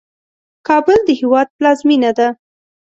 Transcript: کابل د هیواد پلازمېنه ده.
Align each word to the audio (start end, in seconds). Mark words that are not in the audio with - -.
کابل 0.67 0.99
د 1.05 1.09
هیواد 1.19 1.47
پلازمېنه 1.57 2.11
ده. 2.17 2.27